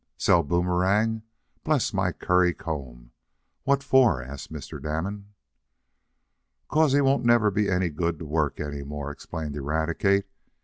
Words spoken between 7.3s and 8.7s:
be any good fo' wuk